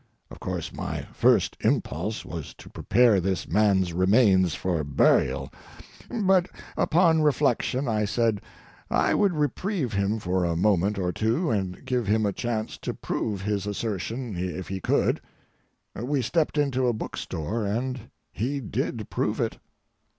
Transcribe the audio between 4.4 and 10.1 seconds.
for burial, but upon reflection I said I would reprieve